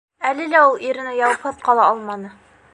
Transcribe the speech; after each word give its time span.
Әле 0.29 0.47
лә 0.53 0.61
ул 0.69 0.81
иренә 0.91 1.13
яуапһыҙ 1.19 1.63
ҡала 1.71 1.87
алманы: 1.93 2.37